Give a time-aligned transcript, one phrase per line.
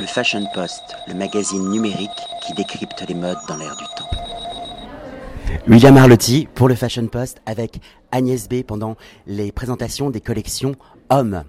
[0.00, 2.08] Le Fashion Post, le magazine numérique
[2.40, 4.08] qui décrypte les modes dans l'air du temps.
[5.68, 10.74] William Arlotti pour le Fashion Post avec Agnès B pendant les présentations des collections
[11.10, 11.44] Hommes.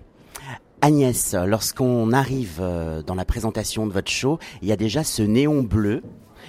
[0.81, 5.21] Agnès, lorsqu'on arrive euh, dans la présentation de votre show, il y a déjà ce
[5.21, 6.03] néon bleu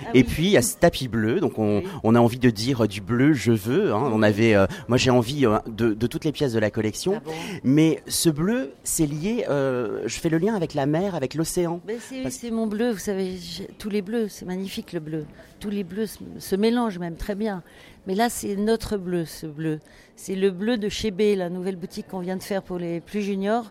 [0.07, 2.51] Ah et puis il y a ce tapis bleu, donc on, on a envie de
[2.51, 3.93] dire euh, du bleu, je veux.
[3.93, 4.11] hein.
[4.13, 7.15] On avait, euh, moi j'ai envie euh, de, de toutes les pièces de la collection,
[7.17, 7.33] Ah bon?
[7.65, 9.45] Mais ce bleu, c'est lié.
[9.49, 11.81] euh, je fais le lien avec la mer, avec l'océan.
[12.09, 13.37] C'est, Parce- mon bleu, vous savez,
[13.79, 15.25] tous les bleus, c'est magnifique le bleu.
[15.61, 17.63] Tous les bleus se, se mélangent même très bien.
[18.07, 19.79] Mais là, c'est notre bleu, ce bleu.
[20.17, 23.01] C'est le bleu de chez B, la nouvelle boutique qu'on vient de faire pour les
[23.01, 23.71] plus juniors,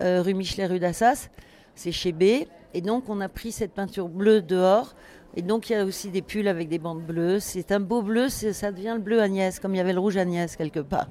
[0.00, 1.28] rue Michelet, rue d'Assas.
[1.74, 2.22] C'est chez B.
[2.74, 4.94] Et donc, on a pris cette peinture bleue dehors.
[5.34, 7.40] Et donc, il y a aussi des pulls avec des bandes bleues.
[7.40, 10.16] C'est un beau bleu, ça devient le bleu Agnès, comme il y avait le rouge
[10.16, 11.08] Agnès quelque part.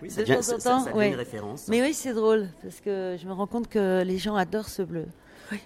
[0.00, 1.14] Oui, De temps en temps, ouais.
[1.14, 1.66] référence.
[1.68, 4.82] Mais oui, c'est drôle, parce que je me rends compte que les gens adorent ce
[4.82, 5.06] bleu.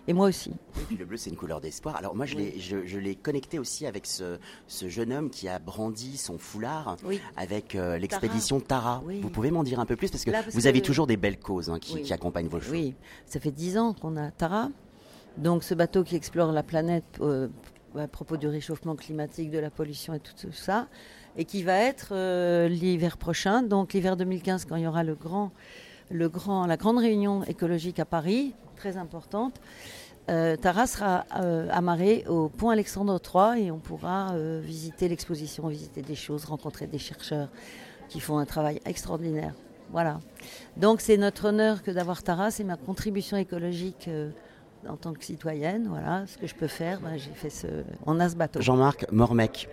[0.07, 0.51] Et moi aussi.
[0.51, 1.97] Et puis le bleu, c'est une couleur d'espoir.
[1.97, 4.39] Alors moi, je l'ai, je, je l'ai connecté aussi avec ce,
[4.69, 7.21] ce jeune homme qui a brandi son foulard Oui.
[7.37, 9.03] avec euh, l'expédition Tara.
[9.05, 9.21] Oui.
[9.21, 11.09] Vous pouvez m'en dire un peu plus parce que Là, parce vous que- avez toujours
[11.09, 12.03] des belles causes hein, qui, Oui.
[12.03, 12.71] qui accompagnent vos shows.
[12.71, 12.95] Oui,
[13.27, 14.69] ça fait dix ans qu'on a Tara.
[15.37, 17.49] Donc ce bateau qui explore la planète euh,
[17.99, 20.89] à propos du réchauffement climatique, de la pollution et tout ça,
[21.37, 25.15] et qui va être euh, l'hiver prochain, donc l'hiver 2015, quand il y aura le
[25.15, 25.53] grand,
[26.11, 29.61] la grande réunion écologique à Paris, très importante.
[30.31, 35.67] Euh, Tara sera euh, amarrée au pont Alexandre III et on pourra euh, visiter l'exposition,
[35.67, 37.49] visiter des choses, rencontrer des chercheurs
[38.09, 39.55] qui font un travail extraordinaire.
[39.91, 40.21] Voilà.
[40.77, 44.09] Donc c'est notre honneur que d'avoir Tara, c'est ma contribution écologique
[44.89, 45.87] en tant que citoyenne.
[45.89, 47.01] Voilà ce que je peux faire.
[47.01, 47.67] Ben, j'ai fait ce,
[48.07, 48.61] on a ce bateau.
[48.61, 49.69] Jean-Marc Mormec,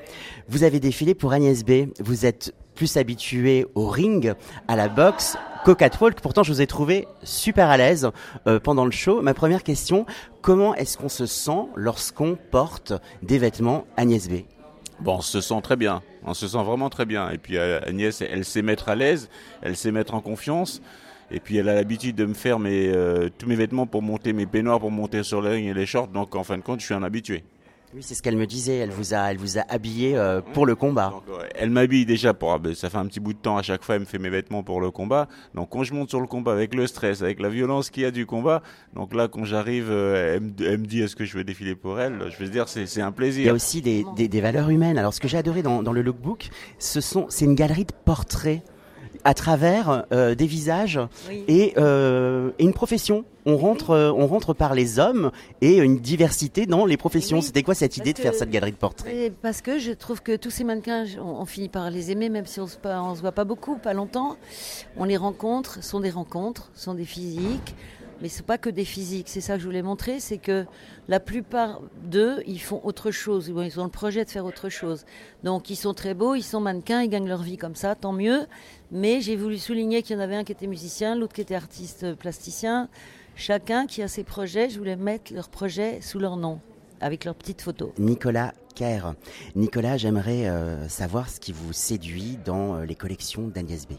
[0.48, 1.92] vous avez défilé pour Agnès B.
[2.00, 4.34] Vous êtes plus habitué au ring,
[4.68, 6.22] à la boxe, qu'au catwalk.
[6.22, 8.10] Pourtant, je vous ai trouvé super à l'aise
[8.48, 9.22] euh, pendant le show.
[9.22, 10.06] Ma première question,
[10.42, 14.44] comment est-ce qu'on se sent lorsqu'on porte des vêtements Agnès B?
[15.02, 16.02] Bon, on se sent très bien.
[16.26, 17.30] On se sent vraiment très bien.
[17.30, 19.30] Et puis euh, Agnès, elle sait mettre à l'aise,
[19.62, 20.82] elle sait mettre en confiance.
[21.32, 24.34] Et puis elle a l'habitude de me faire mes, euh, tous mes vêtements pour monter
[24.34, 26.08] mes peignoirs, pour monter sur le ring et les shorts.
[26.08, 27.44] Donc en fin de compte, je suis un habitué.
[27.96, 28.76] Oui, c'est ce qu'elle me disait.
[28.78, 31.10] Elle vous a, elle vous a habillé euh, pour le combat.
[31.10, 31.24] Donc,
[31.56, 32.54] elle m'habille déjà pour.
[32.54, 34.20] ah ben, ça fait un petit bout de temps à chaque fois, elle me fait
[34.20, 35.28] mes vêtements pour le combat.
[35.56, 38.06] Donc quand je monte sur le combat avec le stress, avec la violence qu'il y
[38.06, 38.62] a du combat,
[38.96, 42.20] donc là quand j'arrive, euh, elle, me- dit est-ce que je veux défiler pour elle?
[42.30, 43.54] Je veux dire c'est un Il y a plaisir.
[43.56, 45.00] aussi des, des- des valeurs humaines.
[45.00, 47.94] Alors, ce que j'ai adoré dans, dans le lookbook, ce sont, c'est une galerie de
[48.06, 48.62] portraits
[49.24, 51.00] à travers euh, des visages
[51.30, 51.44] Oui.
[51.48, 53.26] et, euh, et une profession.
[53.46, 55.32] On rentre, euh, on rentre par les hommes
[55.62, 57.38] et une diversité dans les professions.
[57.38, 59.34] Oui, C'était quoi cette idée de faire que- cette galerie de portraits?
[59.42, 62.46] Parce que je trouve que tous ces mannequins, on, on finit par les aimer, même
[62.46, 64.38] si on se, on se voit pas beaucoup, pas longtemps.
[64.98, 67.76] On les rencontre, sont des rencontres, sont des physiques,
[68.22, 69.30] mais c'est pas que des physiques.
[69.30, 70.66] C'est ça que je voulais montrer, c'est que
[71.08, 73.48] la plupart d'eux, ils font autre chose.
[73.50, 75.06] Ils ont le projet de faire autre chose.
[75.44, 78.14] Donc ils sont très beaux, ils sont mannequins, ils gagnent leur vie comme ça, tant
[78.14, 78.46] mieux.
[78.92, 81.56] Mais j'ai voulu souligner qu'il y en avait un qui était musicien, l'autre qui était
[81.56, 82.90] artiste plasticien.
[83.36, 86.60] Chacun qui a ses projets, je voulais mettre leurs projets sous leur nom,
[87.00, 87.92] avec leurs petites photos.
[87.98, 89.14] Nicolas Kerr.
[89.56, 93.94] Nicolas, j'aimerais euh, savoir ce qui vous séduit dans euh, les collections d'Agnès B.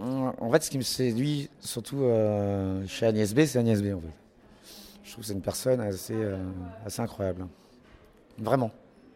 [0.00, 4.00] En fait, ce qui me séduit surtout euh, chez Agnès B, c'est Agnès B en
[4.00, 4.06] fait.
[5.04, 6.38] Je trouve que c'est une personne assez, euh,
[6.86, 7.46] assez incroyable.
[8.38, 8.70] Vraiment.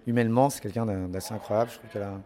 [0.07, 1.71] Humainement, c'est quelqu'un d'a- d'assez incroyable.
[1.73, 2.21] Je trouve qu'elle a,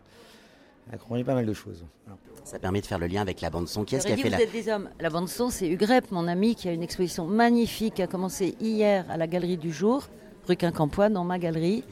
[0.89, 1.85] elle a compris pas mal de choses.
[2.07, 2.19] Voilà.
[2.45, 3.85] Ça permet de faire le lien avec la bande son.
[3.85, 4.43] Qui est-ce qui a dit, fait vous la...
[4.43, 4.89] êtes des hommes.
[4.99, 8.57] La bande son, c'est Ugrep, mon ami, qui a une exposition magnifique qui a commencé
[8.61, 10.09] hier à la Galerie du Jour,
[10.49, 11.85] rue Quincampoix, dans ma galerie.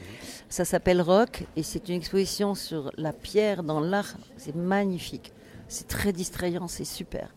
[0.49, 4.15] Ça s'appelle Rock et c'est une exposition sur la pierre dans l'art.
[4.37, 5.31] C'est magnifique.
[5.69, 7.33] C'est très distrayant, c'est super.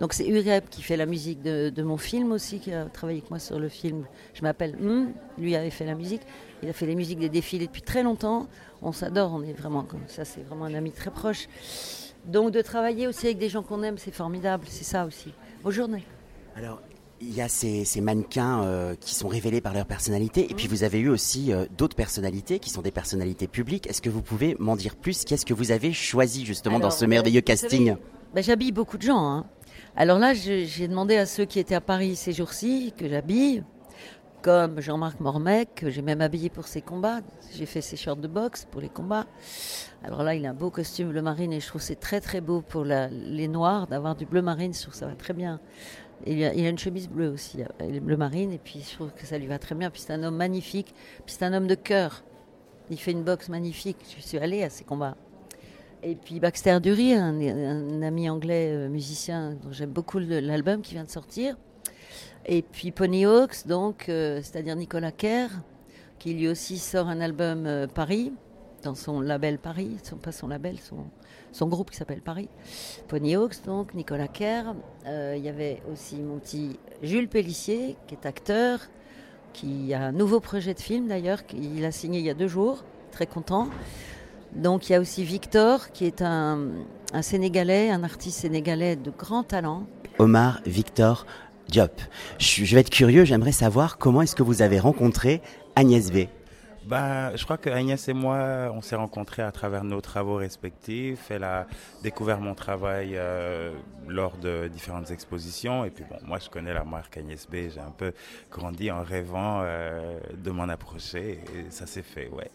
[0.00, 3.30] Donc c'est Ugrep qui fait la musique de, mon film aussi, qui a travaillé avec
[3.30, 4.04] moi sur le film.
[4.34, 6.22] Je m'appelle Hmm, lui avait fait la musique.
[6.62, 8.46] Il a fait les musiques des défilés depuis très longtemps.
[8.82, 11.48] On s'adore, on est vraiment comme ça, c'est vraiment un ami très proche.
[12.24, 15.32] Donc de travailler aussi avec des gens qu'on aime, c'est formidable, c'est ça aussi.
[15.62, 16.04] Bonne journée.
[16.54, 16.80] Alors,
[17.24, 20.66] il y a ces, ces mannequins euh, qui sont révélés par leur personnalité, et puis
[20.66, 23.86] vous avez eu aussi euh, d'autres personnalités qui sont des personnalités publiques.
[23.88, 25.24] Est-ce que vous pouvez m'en dire plus?
[25.24, 27.94] Qu'est-ce que vous avez choisi justement dans ce euh, merveilleux vous casting?
[28.34, 29.24] ben, J'habille beaucoup de gens.
[29.24, 29.46] hein.
[29.94, 33.62] Alors là, j'ai demandé à ceux qui étaient à Paris ces jours-ci que j'habille,
[34.42, 37.20] comme Jean-Marc Mormec, que j'ai même habillé pour ses combats.
[37.54, 39.26] J'ai fait ses shorts de boxe pour les combats.
[40.02, 42.40] Alors là, il a un beau costume bleu marine et je trouve c'est très très
[42.40, 44.74] beau pour les noirs d'avoir du bleu marine.
[44.74, 45.60] Je trouve que ça va très bien.
[46.26, 49.12] Il, a, il une chemise bleue aussi, elle est bleu marine, et puis je trouve
[49.12, 49.90] que ça lui va très bien.
[49.90, 50.94] Puis c'est un homme magnifique,
[51.24, 52.22] puis c'est un homme de cœur.
[52.90, 53.98] Il fait une boxe magnifique.
[54.16, 55.16] Je suis allée à ses combats.
[56.02, 60.94] Et puis Baxter Dury, un, un ami anglais euh, musicien dont j'aime beaucoup l'album qui
[60.94, 61.56] vient de sortir.
[62.46, 65.48] Et puis Ponyhawks, donc, c'est-à-dire Nicolas Kerr,
[66.18, 68.32] qui lui aussi sort un album Paris,
[68.82, 71.04] dans son label Paris, son, pas son label, son,
[71.52, 72.48] son groupe qui s'appelle Paris.
[73.08, 74.74] Ponyhawks, donc, Nicolas Kerr.
[75.06, 78.80] Il y avait aussi mon petit Jules Pellissier, qui est acteur,
[79.52, 82.48] qui a un nouveau projet de film d'ailleurs, qu'il a signé il y a deux
[82.48, 83.68] jours, très content.
[84.54, 86.68] Donc il y a aussi Victor, qui est un,
[87.20, 89.86] Sénégalais, un artiste sénégalais de grand talent.
[90.18, 91.26] Omar Victor
[91.72, 92.02] Diop.
[92.38, 95.40] Je, vais être curieux, j'aimerais savoir comment est-ce que vous avez rencontré
[95.74, 96.26] Agnès B.
[96.84, 101.30] Bah, je crois que Agnès et moi, on s'est rencontrés à travers nos travaux respectifs.
[101.30, 101.66] Elle a
[102.02, 103.72] découvert mon travail euh,
[104.06, 105.86] lors de différentes expositions.
[105.86, 107.70] Et puis bon, moi, je connais la marque Agnès B.
[107.72, 108.12] J'ai un peu
[108.50, 111.40] grandi en rêvant euh, de m'en approcher.
[111.56, 112.50] Et ça s'est fait, ouais.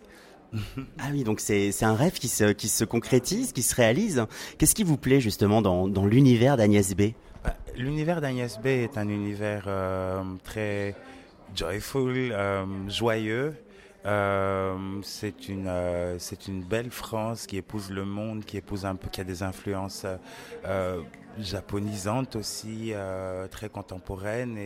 [0.99, 4.27] ah oui, donc c'est un rêve qui se, qui se concrétise, qui se réalise.
[4.59, 7.13] Qu'est-ce qui vous plaît justement dans, dans l'univers d'Agnès B?
[7.77, 10.95] L'univers d'Agnès B est un univers euh, très
[11.55, 12.35] joyful,
[12.87, 13.55] joyeux.
[14.07, 18.95] Euh, c'est une, euh, c'est une belle France qui épouse le monde, qui épouse un
[18.95, 20.05] peu, qui a des influences
[20.65, 21.01] euh,
[21.39, 22.93] japonisantes aussi,
[23.51, 24.57] très contemporaines.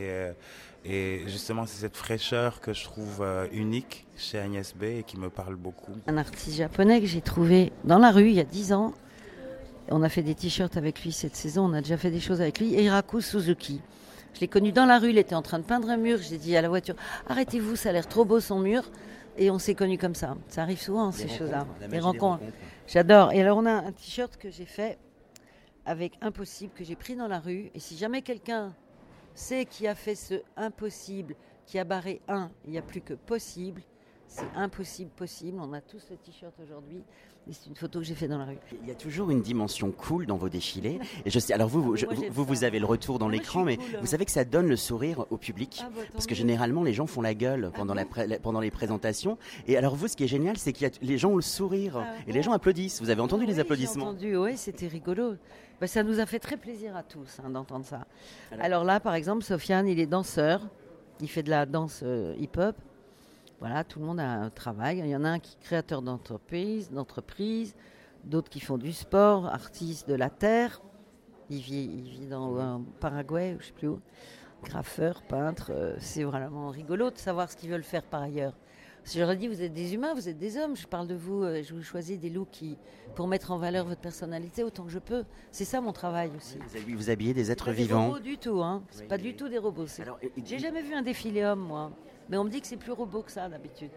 [0.84, 5.30] Et, justement, c'est cette fraîcheur que je trouve unique chez Agnès B et qui me
[5.30, 5.94] parle beaucoup.
[6.08, 8.94] Un artiste japonais que j'ai trouvé dans la rue il y a 10 ans.
[9.90, 12.42] On a fait des t-shirts avec lui cette saison, on a déjà fait des choses
[12.42, 12.76] avec lui.
[12.76, 13.82] Eiraku Suzuki.
[14.34, 16.20] Je l'ai connu dans la rue, il était en train de peindre un mur.
[16.22, 16.96] J'ai dit à la voiture
[17.28, 18.84] Arrêtez-vous, ça a l'air trop beau son mur.
[19.38, 20.36] Et on s'est connus comme ça.
[20.50, 21.66] Ça arrive souvent, ces choses-là.
[21.90, 22.44] Les rencontres.
[22.88, 23.32] J'adore.
[23.32, 24.98] Et alors, on a un t-shirt que j'ai fait
[25.86, 27.72] avec Impossible, que j'ai pris dans la rue.
[27.74, 28.74] Et si jamais quelqu'un
[29.34, 31.36] sait qui a fait ce impossible,
[31.66, 33.82] qui a barré un, il n'y a plus que possible,
[34.32, 35.58] c'est impossible, possible.
[35.60, 37.04] On a tous le t-shirt aujourd'hui.
[37.52, 38.58] C'est une photo que j'ai fait dans la rue.
[38.82, 41.00] Il y a toujours une dimension cool dans vos défilés.
[41.26, 41.96] Et je sais, alors vous, vous,
[42.32, 45.26] vous, vous, avez le retour dans l'écran, mais vous savez que ça donne le sourire
[45.32, 45.82] au public.
[45.84, 48.72] Ah, bah, parce que généralement, les gens font la gueule ah pendant, la, pendant les
[48.72, 49.38] présentations.
[49.68, 51.98] Et alors vous, ce qui est génial, c'est que les gens ont le sourire.
[51.98, 53.02] Ah et les gens applaudissent.
[53.02, 55.36] Vous avez entendu les applaudissements entendu, oui, c'était rigolo.
[55.82, 58.06] Bah, ça nous a fait très plaisir à tous hein, d'entendre ça.
[58.62, 60.62] Alors, là, par exemple, Sofiane, il est danseur.
[61.20, 62.76] Il fait de la danse euh, hip-hop.
[63.62, 64.98] Voilà, tout le monde a un travail.
[64.98, 67.76] Il y en a un qui est créateur d'entreprise, d'entreprise,
[68.24, 70.82] d'autres qui font du sport, artiste de la terre.
[71.52, 74.00] Il vit, il vit dans un Paraguay, je ne sais plus où.
[74.64, 75.72] Graffeur, peintre.
[75.72, 78.58] Euh, c'est vraiment rigolo de savoir ce qu'ils veulent faire par ailleurs.
[79.04, 80.76] Si j'aurais dit, vous êtes des humains, vous êtes des hommes.
[80.76, 82.80] Je parle de vous, euh, je vous choisis des looks qui,
[83.14, 85.24] pour mettre en valeur votre personnalité autant que je peux.
[85.52, 86.58] C'est ça mon travail aussi.
[86.58, 87.98] Vous, vous habillez des êtres vivants.
[87.98, 88.84] Pas des robots du tout, hein.
[88.90, 89.86] C'est pas du tout des robots.
[90.44, 91.92] J'ai jamais vu un défilé homme, moi.
[92.32, 93.92] Mais on me dit que c'est plus robot que ça d'habitude.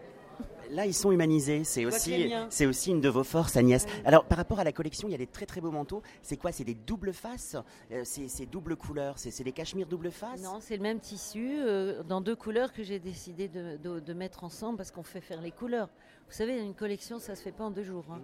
[0.69, 1.63] Là, ils sont humanisés.
[1.63, 3.85] C'est aussi, c'est aussi une de vos forces, Agnès.
[4.03, 6.01] Alors, par rapport à la collection, il y a des très très beaux manteaux.
[6.21, 6.51] C'est quoi?
[6.51, 7.55] C'est des doubles faces?
[7.91, 10.43] Euh, C'est doubles couleurs C'est des cachemires double face?
[10.43, 14.75] Non, c'est le même tissu euh, dans deux couleurs que j'ai décidé de, mettre ensemble
[14.75, 15.87] parce qu'on fait faire les couleurs.
[16.27, 18.05] Vous savez, une collection, ça se fait pas en deux jours.
[18.11, 18.19] Hein.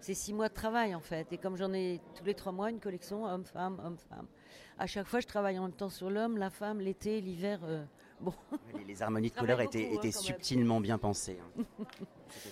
[0.00, 1.32] c'est six mois de travail en fait.
[1.32, 4.26] Et comme j'en ai tous les trois mois une collection homme-femme, homme-femme.
[4.78, 7.60] À chaque fois, je travaille en même temps sur l'homme, la femme, l'été, l'hiver.
[7.64, 7.84] Euh,
[8.20, 8.32] Bon.
[8.86, 11.38] Les, harmonies de couleurs étaient, hein, subtilement bien pensées.
[11.58, 11.64] Hein.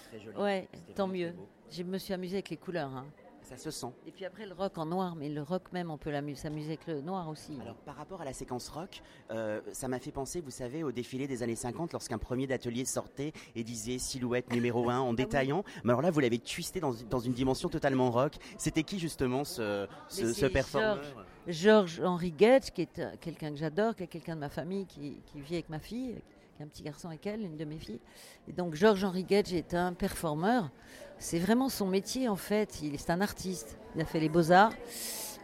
[0.08, 0.36] très joli.
[0.36, 1.32] Ouais, tant mieux.
[1.70, 2.94] Je me suis amusée avec les couleurs.
[2.94, 3.06] Hein.
[3.44, 3.92] Ça se sent.
[4.06, 6.86] Et puis après le rock en noir, mais le rock même, on peut s'amuser avec
[6.86, 7.58] le noir aussi.
[7.60, 10.92] Alors par rapport à la séquence rock, euh, ça m'a fait penser, vous savez, au
[10.92, 15.14] défilé des années 50, lorsqu'un premier d'atelier sortait et disait silhouette numéro 1 en ah
[15.14, 15.62] détaillant.
[15.84, 18.36] Mais alors là, vous l'avez twisté dans, une dimension totalement rock.
[18.56, 21.02] C'était qui justement ce, ce, performeur?
[21.46, 24.86] Georges Henri Getch, qui est euh, quelqu'un que j'adore, qui est quelqu'un de ma famille,
[24.86, 26.16] qui, vit avec ma fille,
[26.56, 28.00] qui a un petit garçon avec elle, une de mes filles.
[28.48, 30.70] Et donc Georges Henri Getch est un performeur.
[31.18, 32.80] C'est vraiment son métier en fait.
[32.82, 33.78] Il est un artiste.
[33.94, 34.72] Il a fait les beaux-arts.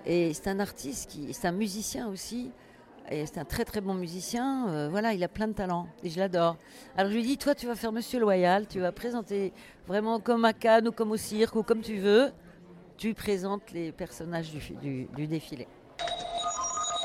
[0.07, 2.51] Et c'est un artiste, qui, c'est un musicien aussi.
[3.11, 4.69] Et c'est un très très bon musicien.
[4.69, 6.57] Euh, voilà, il a plein de talent et je l'adore.
[6.97, 9.53] Alors je lui dis, toi tu vas faire Monsieur Loyal, tu vas présenter
[9.87, 12.31] vraiment comme à Cannes ou comme au cirque ou comme tu veux.
[12.97, 15.67] Tu présentes les personnages du défilé.